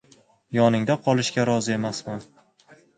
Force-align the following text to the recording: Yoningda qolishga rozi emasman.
Yoningda 0.57 0.97
qolishga 1.09 1.47
rozi 1.53 1.79
emasman. 1.79 2.29